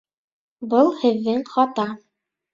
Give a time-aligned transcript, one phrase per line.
[0.71, 1.87] Был һеҙҙең хата!